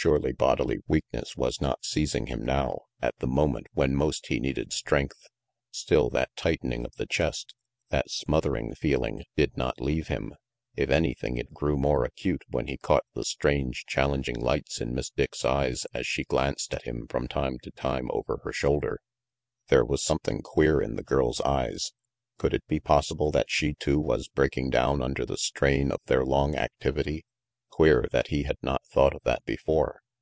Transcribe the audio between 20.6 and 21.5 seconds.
in the girl's